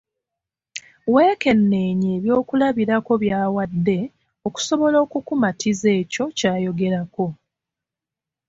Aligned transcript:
Weekenneenye 1.13 2.09
ebyokulabirako 2.17 3.11
by'awadde 3.21 3.99
okusobola 4.47 4.97
okukumatiza 5.05 5.87
ekyo 6.01 6.23
ky'ayogerako. 6.37 7.25